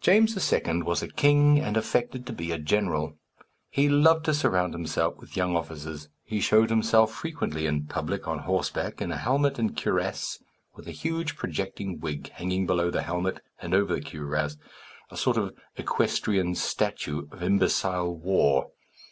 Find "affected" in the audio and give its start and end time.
1.76-2.26